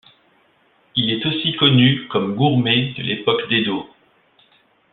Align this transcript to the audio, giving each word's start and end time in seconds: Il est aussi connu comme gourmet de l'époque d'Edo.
Il 0.95 1.11
est 1.11 1.23
aussi 1.27 1.55
connu 1.57 2.07
comme 2.07 2.33
gourmet 2.35 2.91
de 2.97 3.03
l'époque 3.03 3.47
d'Edo. 3.49 3.87